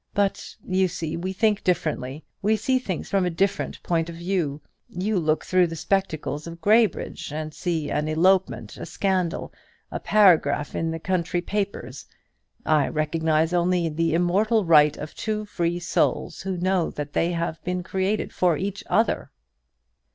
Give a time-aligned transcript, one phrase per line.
[0.15, 4.59] But, you see, we think differently, we see things from a different point of view.
[4.89, 9.53] You look through the spectacles of Graybridge, and see an elopement, a scandal,
[9.91, 12.07] a paragraph in the county papers.
[12.65, 17.63] I recognize only the immortal right of two free souls, who know that they have
[17.63, 19.29] been created for each other."